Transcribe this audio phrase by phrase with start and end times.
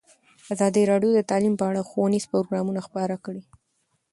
[0.53, 3.43] ازادي راډیو د تعلیم په اړه ښوونیز پروګرامونه خپاره کړي.